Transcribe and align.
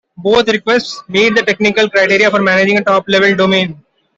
Both 0.17 0.47
requests 0.47 1.03
meet 1.09 1.35
the 1.35 1.43
technical 1.43 1.87
criteria 1.87 2.31
for 2.31 2.41
managing 2.41 2.79
a 2.79 2.83
top-level 2.83 3.35
domain. 3.35 3.83